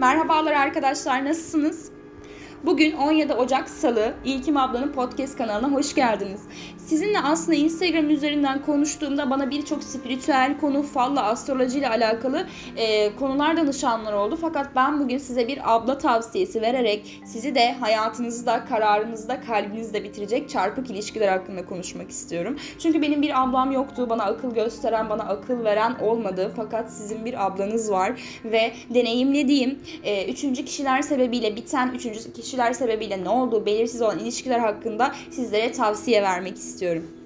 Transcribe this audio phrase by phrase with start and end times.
[0.00, 1.87] Merhabalar arkadaşlar nasılsınız?
[2.64, 6.40] Bugün 17 Ocak Salı İlkim ablanın podcast kanalına hoş geldiniz.
[6.78, 13.56] Sizinle aslında Instagram üzerinden konuştuğumda bana birçok spiritüel konu, falla, astroloji ile alakalı e, konular
[13.56, 14.38] danışanlar oldu.
[14.40, 20.90] Fakat ben bugün size bir abla tavsiyesi vererek sizi de hayatınızda, kararınızda, kalbinizde bitirecek çarpık
[20.90, 22.56] ilişkiler hakkında konuşmak istiyorum.
[22.78, 24.06] Çünkü benim bir ablam yoktu.
[24.10, 26.52] Bana akıl gösteren, bana akıl veren olmadı.
[26.56, 33.24] Fakat sizin bir ablanız var ve deneyimlediğim e, üçüncü kişiler sebebiyle biten üçüncü kişiler sebebiyle
[33.24, 37.17] ne olduğu belirsiz olan ilişkiler hakkında sizlere tavsiye vermek istiyorum.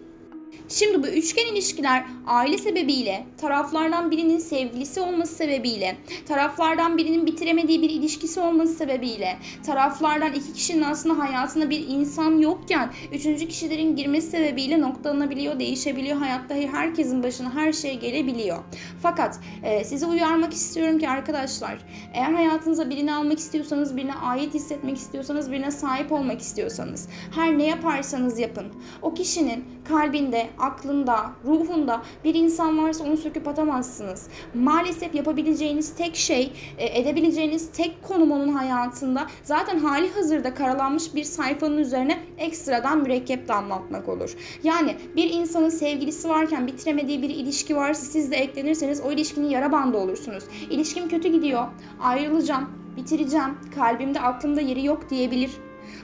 [0.74, 5.96] Şimdi bu üçgen ilişkiler aile sebebiyle, taraflardan birinin sevgilisi olması sebebiyle,
[6.28, 12.90] taraflardan birinin bitiremediği bir ilişkisi olması sebebiyle, taraflardan iki kişinin aslında hayatında bir insan yokken
[13.12, 16.16] üçüncü kişilerin girmesi sebebiyle noktalanabiliyor, değişebiliyor.
[16.16, 18.58] Hayatta herkesin başına her şey gelebiliyor.
[19.02, 21.78] Fakat e, size uyarmak istiyorum ki arkadaşlar,
[22.14, 27.66] eğer hayatınıza birini almak istiyorsanız, birine ait hissetmek istiyorsanız, birine sahip olmak istiyorsanız, her ne
[27.66, 28.66] yaparsanız yapın.
[29.02, 34.28] O kişinin kalbinde, aklında, ruhunda bir insan varsa onu söküp atamazsınız.
[34.54, 41.24] Maalesef yapabileceğiniz tek şey, e, edebileceğiniz tek konum onun hayatında zaten hali hazırda karalanmış bir
[41.24, 44.36] sayfanın üzerine ekstradan mürekkep damlatmak olur.
[44.62, 49.72] Yani bir insanın sevgilisi varken bitiremediği bir ilişki varsa siz de eklenirseniz o ilişkinin yara
[49.72, 50.44] bandı olursunuz.
[50.70, 51.64] İlişkim kötü gidiyor,
[52.00, 55.50] ayrılacağım, bitireceğim, kalbimde aklımda yeri yok diyebilir.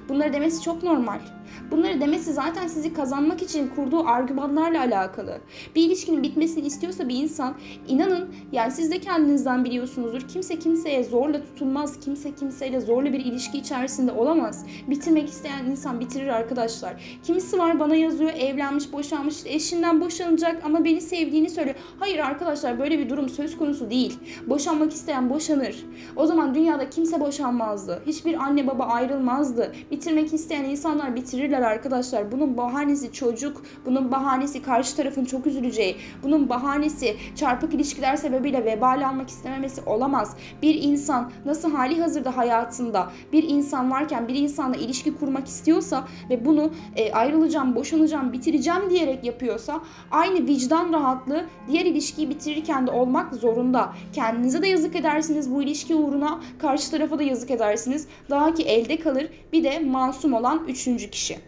[0.08, 1.37] Bunları demesi çok normal.
[1.70, 5.38] Bunları demesi zaten sizi kazanmak için kurduğu argümanlarla alakalı.
[5.76, 7.54] Bir ilişkinin bitmesini istiyorsa bir insan
[7.88, 10.20] inanın yani siz de kendinizden biliyorsunuzdur.
[10.20, 12.00] Kimse kimseye zorla tutulmaz.
[12.00, 14.66] Kimse kimseyle zorla bir ilişki içerisinde olamaz.
[14.88, 17.20] Bitirmek isteyen insan bitirir arkadaşlar.
[17.22, 21.76] Kimisi var bana yazıyor evlenmiş boşanmış eşinden boşanacak ama beni sevdiğini söylüyor.
[21.98, 24.18] Hayır arkadaşlar böyle bir durum söz konusu değil.
[24.46, 25.86] Boşanmak isteyen boşanır.
[26.16, 28.02] O zaman dünyada kimse boşanmazdı.
[28.06, 29.72] Hiçbir anne baba ayrılmazdı.
[29.90, 32.32] Bitirmek isteyen insanlar bitirirler olabilirler arkadaşlar.
[32.32, 39.06] Bunun bahanesi çocuk, bunun bahanesi karşı tarafın çok üzüleceği, bunun bahanesi çarpık ilişkiler sebebiyle vebal
[39.08, 40.36] almak istememesi olamaz.
[40.62, 46.44] Bir insan nasıl hali hazırda hayatında bir insan varken bir insanla ilişki kurmak istiyorsa ve
[46.44, 49.80] bunu e, ayrılacağım, boşanacağım, bitireceğim diyerek yapıyorsa
[50.10, 53.92] aynı vicdan rahatlığı diğer ilişkiyi bitirirken de olmak zorunda.
[54.12, 58.08] Kendinize de yazık edersiniz bu ilişki uğruna, karşı tarafa da yazık edersiniz.
[58.30, 61.47] Daha ki elde kalır bir de masum olan üçüncü kişi.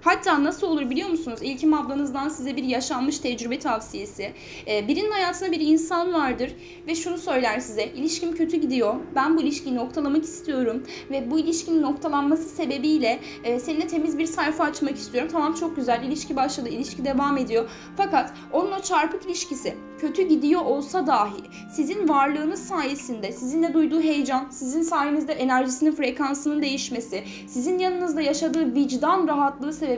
[0.00, 1.38] Hatta nasıl olur biliyor musunuz?
[1.42, 4.32] İlkim ablanızdan size bir yaşanmış tecrübe tavsiyesi.
[4.66, 6.52] Ee, birinin hayatında bir insan vardır
[6.86, 7.84] ve şunu söyler size.
[7.84, 8.94] İlişkim kötü gidiyor.
[9.14, 14.64] Ben bu ilişkiyi noktalamak istiyorum ve bu ilişkinin noktalanması sebebiyle e, seninle temiz bir sayfa
[14.64, 15.30] açmak istiyorum.
[15.32, 16.02] Tamam çok güzel.
[16.02, 16.68] İlişki başladı.
[16.68, 17.70] ilişki devam ediyor.
[17.96, 24.48] Fakat onun o çarpık ilişkisi kötü gidiyor olsa dahi sizin varlığınız sayesinde sizinle duyduğu heyecan,
[24.50, 29.89] sizin sayenizde enerjisinin frekansının değişmesi, sizin yanınızda yaşadığı vicdan rahatlığı sebebiyle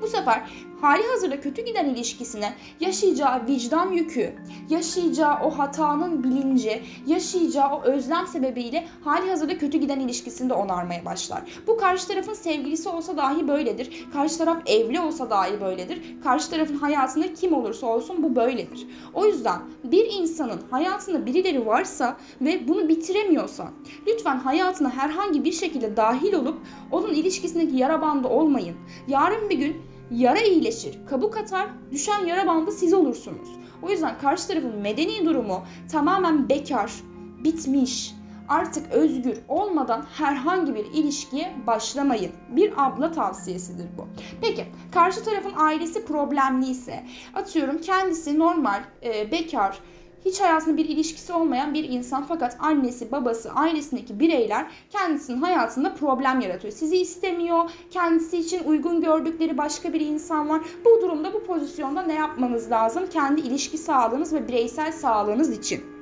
[0.00, 0.42] bu sefer
[0.80, 4.34] hali hazırda kötü giden ilişkisine yaşayacağı vicdan yükü,
[4.70, 11.42] yaşayacağı o hatanın bilinci, yaşayacağı o özlem sebebiyle hali hazırda kötü giden ilişkisinde onarmaya başlar.
[11.66, 14.06] Bu karşı tarafın sevgilisi olsa dahi böyledir.
[14.12, 16.16] Karşı taraf evli olsa dahi böyledir.
[16.24, 18.86] Karşı tarafın hayatında kim olursa olsun bu böyledir.
[19.14, 23.70] O yüzden bir insanın hayatında birileri varsa ve bunu bitiremiyorsa
[24.06, 26.58] lütfen hayatına herhangi bir şekilde dahil olup
[26.90, 28.76] onun ilişkisindeki yara bandı olmayın.
[29.08, 33.48] Yarın bir gün yara iyileşir, kabuk atar, düşen yara bandı siz olursunuz.
[33.82, 36.92] O yüzden karşı tarafın medeni durumu tamamen bekar,
[37.44, 38.14] bitmiş,
[38.48, 42.32] artık özgür olmadan herhangi bir ilişkiye başlamayın.
[42.48, 44.06] Bir abla tavsiyesidir bu.
[44.40, 47.04] Peki karşı tarafın ailesi problemli ise
[47.34, 49.78] atıyorum kendisi normal, e, bekar,
[50.24, 56.40] hiç hayatında bir ilişkisi olmayan bir insan fakat annesi, babası, ailesindeki bireyler kendisinin hayatında problem
[56.40, 56.72] yaratıyor.
[56.72, 60.60] Sizi istemiyor, kendisi için uygun gördükleri başka bir insan var.
[60.84, 63.04] Bu durumda bu pozisyonda ne yapmanız lazım?
[63.12, 66.00] Kendi ilişki sağlığınız ve bireysel sağlığınız için.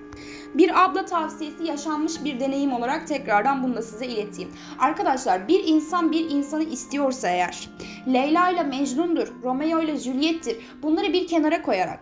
[0.54, 4.50] Bir abla tavsiyesi yaşanmış bir deneyim olarak tekrardan bunu da size ileteyim.
[4.78, 7.68] Arkadaşlar bir insan bir insanı istiyorsa eğer
[8.06, 12.00] Leyla ile Mecnun'dur, Romeo ile Juliet'tir bunları bir kenara koyarak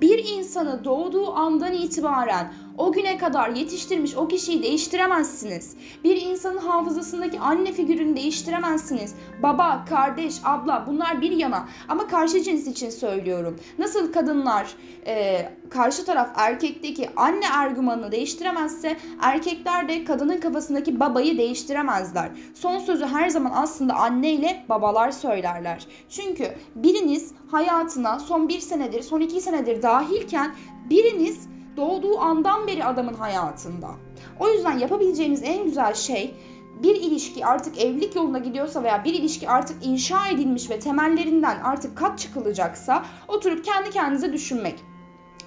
[0.00, 5.76] bir insanı doğduğu andan itibaren o güne kadar yetiştirmiş o kişiyi değiştiremezsiniz.
[6.04, 9.14] Bir insanın hafızasındaki anne figürünü değiştiremezsiniz.
[9.42, 13.56] Baba, kardeş, abla bunlar bir yana ama karşı cins için söylüyorum.
[13.78, 14.66] Nasıl kadınlar
[15.06, 22.30] e, karşı taraf erkekteki anne argümanını değiştiremezse erkekler de kadının kafasındaki babayı değiştiremezler.
[22.54, 25.86] Son sözü her zaman aslında anne ile babalar söylerler.
[26.08, 30.54] Çünkü biriniz hayatına son bir senedir, son iki senedir dahilken
[30.90, 33.88] biriniz doğduğu andan beri adamın hayatında.
[34.40, 36.34] O yüzden yapabileceğiniz en güzel şey
[36.82, 41.98] bir ilişki artık evlilik yoluna gidiyorsa veya bir ilişki artık inşa edilmiş ve temellerinden artık
[41.98, 44.74] kat çıkılacaksa oturup kendi kendinize düşünmek.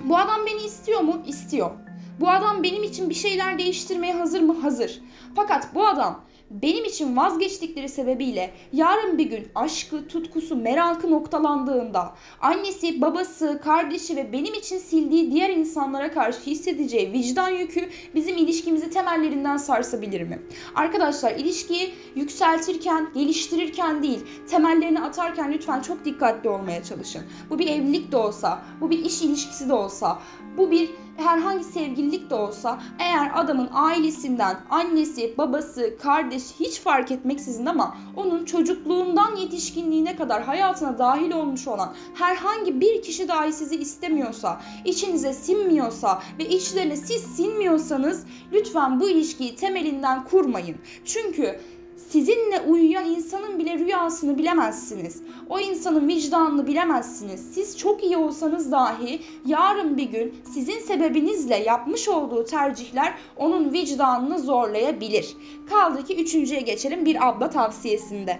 [0.03, 1.21] Bu adam beni istiyor mu?
[1.27, 1.71] İstiyor.
[2.19, 4.61] Bu adam benim için bir şeyler değiştirmeye hazır mı?
[4.61, 5.01] Hazır.
[5.35, 13.01] Fakat bu adam benim için vazgeçtikleri sebebiyle yarın bir gün aşkı, tutkusu, merakı noktalandığında annesi,
[13.01, 19.57] babası, kardeşi ve benim için sildiği diğer insanlara karşı hissedeceği vicdan yükü bizim ilişkimizi temellerinden
[19.57, 20.39] sarsabilir mi?
[20.75, 24.19] Arkadaşlar ilişkiyi yükseltirken, geliştirirken değil,
[24.49, 27.21] temellerini atarken lütfen çok dikkatli olmaya çalışın.
[27.49, 30.19] Bu bir evlilik de olsa, bu bir iş ilişkisi de olsa,
[30.57, 30.89] bu bir
[31.19, 38.45] herhangi sevgililik de olsa eğer adamın ailesinden annesi, babası, kardeş hiç fark etmeksizin ama onun
[38.45, 46.21] çocukluğundan yetişkinliğine kadar hayatına dahil olmuş olan herhangi bir kişi dahi sizi istemiyorsa, içinize sinmiyorsa
[46.39, 50.77] ve içlerine siz sinmiyorsanız lütfen bu ilişkiyi temelinden kurmayın.
[51.06, 51.60] Çünkü
[52.09, 55.21] Sizinle uyuyan insanın bile rüyasını bilemezsiniz.
[55.50, 57.53] O insanın vicdanını bilemezsiniz.
[57.53, 64.39] Siz çok iyi olsanız dahi yarın bir gün sizin sebebinizle yapmış olduğu tercihler onun vicdanını
[64.39, 65.35] zorlayabilir.
[65.69, 68.39] Kaldı ki üçüncüye geçelim bir abla tavsiyesinde.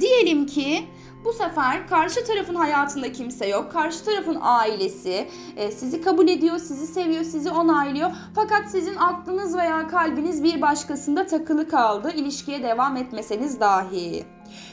[0.00, 0.84] Diyelim ki
[1.24, 3.72] bu sefer karşı tarafın hayatında kimse yok.
[3.72, 8.10] Karşı tarafın ailesi e, sizi kabul ediyor, sizi seviyor, sizi onaylıyor.
[8.34, 12.12] Fakat sizin aklınız veya kalbiniz bir başkasında takılı kaldı.
[12.16, 14.24] İlişkiye devam etmeseniz dahi.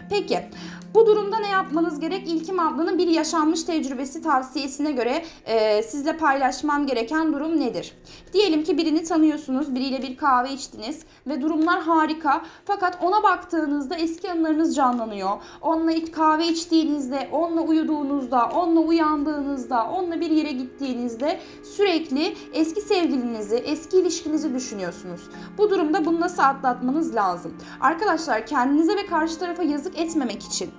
[0.10, 0.40] Peki
[0.94, 2.28] bu durumda ne yapmanız gerek?
[2.28, 7.94] İlkim ablanın bir yaşanmış tecrübesi tavsiyesine göre e, sizle paylaşmam gereken durum nedir?
[8.34, 12.42] Diyelim ki birini tanıyorsunuz, biriyle bir kahve içtiniz ve durumlar harika.
[12.66, 15.30] Fakat ona baktığınızda eski anılarınız canlanıyor.
[15.62, 21.40] Onunla kahve içtiğinizde, onunla uyuduğunuzda, onunla uyandığınızda, onunla bir yere gittiğinizde
[21.76, 25.22] sürekli eski sevgilinizi, eski ilişkinizi düşünüyorsunuz.
[25.58, 27.54] Bu durumda bunu nasıl atlatmanız lazım?
[27.82, 30.70] Arkadaşlar kendinize ve karşı tarafa yazık etmemek için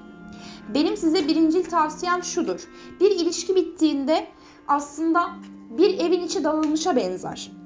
[0.75, 2.69] benim size birincil tavsiyem şudur.
[3.00, 4.26] Bir ilişki bittiğinde
[4.69, 5.29] aslında
[5.70, 7.59] bir evin içi dağılmışa benzer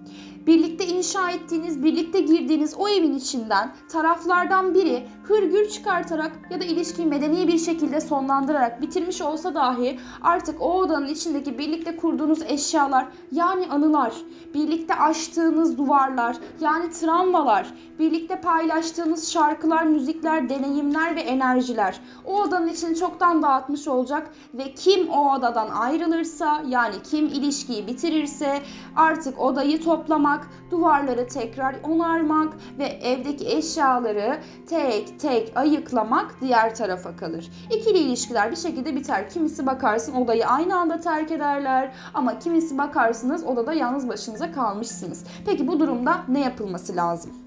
[0.46, 7.06] birlikte inşa ettiğiniz, birlikte girdiğiniz o evin içinden taraflardan biri hırgür çıkartarak ya da ilişkiyi
[7.06, 13.66] medeni bir şekilde sonlandırarak bitirmiş olsa dahi artık o odanın içindeki birlikte kurduğunuz eşyalar yani
[13.70, 14.14] anılar,
[14.54, 22.96] birlikte aştığınız duvarlar yani travmalar, birlikte paylaştığınız şarkılar, müzikler, deneyimler ve enerjiler o odanın içini
[22.96, 28.62] çoktan dağıtmış olacak ve kim o odadan ayrılırsa yani kim ilişkiyi bitirirse
[28.96, 37.50] artık odayı toplamak duvarları tekrar onarmak ve evdeki eşyaları tek tek ayıklamak diğer tarafa kalır.
[37.70, 39.30] İkili ilişkiler bir şekilde biter.
[39.30, 45.24] Kimisi bakarsın odayı aynı anda terk ederler ama kimisi bakarsınız odada yalnız başınıza kalmışsınız.
[45.46, 47.41] Peki bu durumda ne yapılması lazım?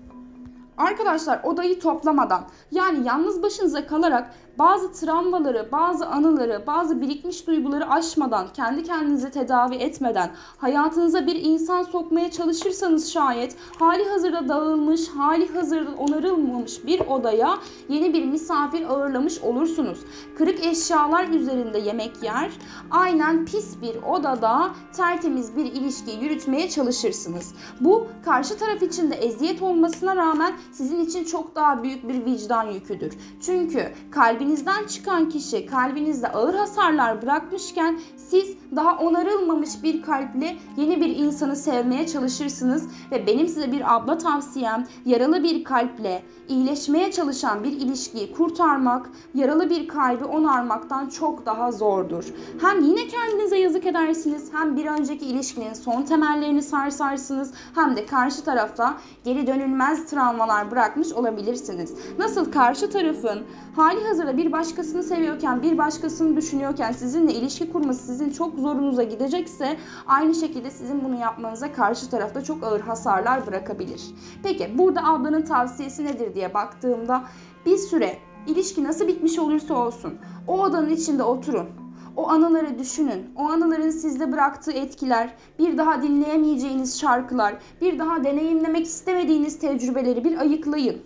[0.77, 2.41] Arkadaşlar odayı toplamadan
[2.71, 9.75] yani yalnız başınıza kalarak bazı travmaları, bazı anıları, bazı birikmiş duyguları aşmadan, kendi kendinizi tedavi
[9.75, 17.57] etmeden hayatınıza bir insan sokmaya çalışırsanız şayet hali hazırda dağılmış, hali hazırda onarılmamış bir odaya
[17.89, 19.99] yeni bir misafir ağırlamış olursunuz.
[20.37, 22.51] Kırık eşyalar üzerinde yemek yer,
[22.91, 27.53] aynen pis bir odada tertemiz bir ilişki yürütmeye çalışırsınız.
[27.79, 32.63] Bu karşı taraf için de eziyet olmasına rağmen sizin için çok daha büyük bir vicdan
[32.71, 33.13] yüküdür.
[33.41, 41.01] Çünkü kalbin kalbinizden çıkan kişi kalbinizde ağır hasarlar bırakmışken siz daha onarılmamış bir kalple yeni
[41.01, 47.63] bir insanı sevmeye çalışırsınız ve benim size bir abla tavsiyem yaralı bir kalple iyileşmeye çalışan
[47.63, 52.25] bir ilişkiyi kurtarmak, yaralı bir kalbi onarmaktan çok daha zordur.
[52.61, 58.43] Hem yine kendinize yazık edersiniz, hem bir önceki ilişkinin son temellerini sarsarsınız, hem de karşı
[58.43, 61.93] tarafta geri dönülmez travmalar bırakmış olabilirsiniz.
[62.19, 63.43] Nasıl karşı tarafın
[63.75, 69.77] hali hazırda bir başkasını seviyorken, bir başkasını düşünüyorken sizinle ilişki kurması sizin çok zorunuza gidecekse
[70.07, 74.01] aynı şekilde sizin bunu yapmanıza karşı tarafta çok ağır hasarlar bırakabilir.
[74.43, 77.23] Peki burada ablanın tavsiyesi nedir diye baktığımda
[77.65, 80.13] bir süre ilişki nasıl bitmiş olursa olsun
[80.47, 81.84] o odanın içinde oturun.
[82.17, 83.29] O anıları düşünün.
[83.35, 90.37] O anıların sizde bıraktığı etkiler, bir daha dinleyemeyeceğiniz şarkılar, bir daha deneyimlemek istemediğiniz tecrübeleri bir
[90.37, 91.01] ayıklayın.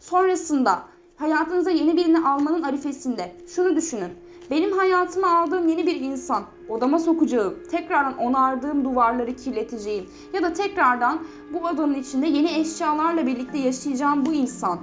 [0.00, 0.78] Sonrasında
[1.16, 4.10] hayatınıza yeni birini almanın arifesinde şunu düşünün.
[4.50, 11.18] Benim hayatıma aldığım yeni bir insan, odama sokacağım, tekrardan onardığım duvarları kirleteceğim ya da tekrardan
[11.52, 14.78] bu odanın içinde yeni eşyalarla birlikte yaşayacağım bu insan.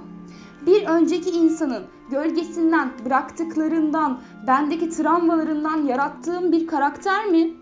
[0.66, 7.54] Bir önceki insanın gölgesinden, bıraktıklarından, bendeki travmalarından yarattığım bir karakter mi?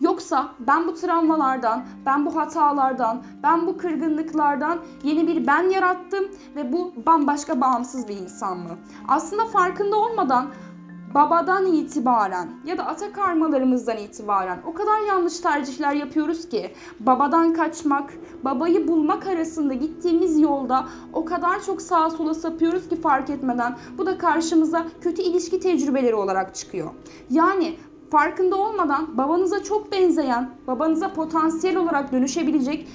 [0.00, 6.24] Yoksa ben bu travmalardan, ben bu hatalardan, ben bu kırgınlıklardan yeni bir ben yarattım
[6.56, 8.70] ve bu bambaşka bağımsız bir insan mı?
[9.08, 10.46] Aslında farkında olmadan
[11.16, 18.12] babadan itibaren ya da ata karmalarımızdan itibaren o kadar yanlış tercihler yapıyoruz ki babadan kaçmak,
[18.44, 24.06] babayı bulmak arasında gittiğimiz yolda o kadar çok sağa sola sapıyoruz ki fark etmeden bu
[24.06, 26.90] da karşımıza kötü ilişki tecrübeleri olarak çıkıyor.
[27.30, 27.76] Yani
[28.10, 32.88] farkında olmadan babanıza çok benzeyen, babanıza potansiyel olarak dönüşebilecek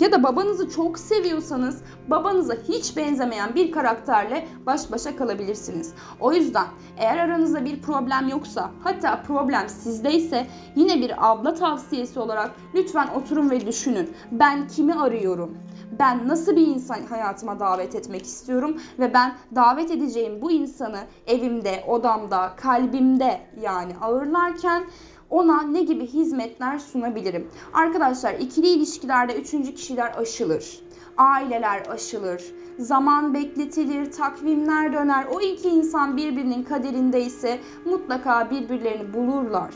[0.00, 5.94] ya da babanızı çok seviyorsanız babanıza hiç benzemeyen bir karakterle baş başa kalabilirsiniz.
[6.20, 10.46] O yüzden eğer aranızda bir problem yoksa hatta problem sizdeyse
[10.76, 14.10] yine bir abla tavsiyesi olarak lütfen oturun ve düşünün.
[14.32, 15.58] Ben kimi arıyorum?
[15.98, 21.84] Ben nasıl bir insan hayatıma davet etmek istiyorum ve ben davet edeceğim bu insanı evimde,
[21.88, 24.84] odamda, kalbimde yani ağırlarken
[25.32, 27.48] ona ne gibi hizmetler sunabilirim?
[27.72, 30.80] Arkadaşlar ikili ilişkilerde üçüncü kişiler aşılır.
[31.16, 32.42] Aileler aşılır.
[32.78, 35.26] Zaman bekletilir, takvimler döner.
[35.34, 39.74] O iki insan birbirinin kaderindeyse mutlaka birbirlerini bulurlar.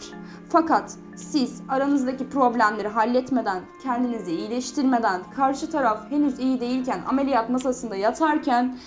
[0.49, 8.79] Fakat siz aranızdaki problemleri halletmeden, kendinizi iyileştirmeden, karşı taraf henüz iyi değilken, ameliyat masasında yatarken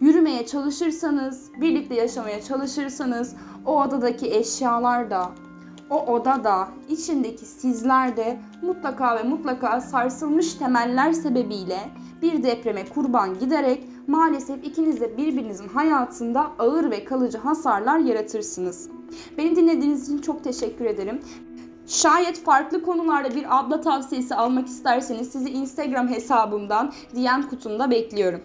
[0.00, 5.30] yürümeye çalışırsanız, birlikte yaşamaya çalışırsanız o odadaki eşyalar da
[5.90, 11.78] o oda da, içindeki sizler de mutlaka ve mutlaka sarsılmış temeller sebebiyle
[12.22, 18.90] bir depreme kurban giderek maalesef ikiniz de birbirinizin hayatında ağır ve kalıcı hasarlar yaratırsınız.
[19.38, 21.20] Beni dinlediğiniz için çok teşekkür ederim.
[21.86, 28.40] Şayet farklı konularda bir abla tavsiyesi almak isterseniz sizi Instagram hesabımdan DM kutumda bekliyorum.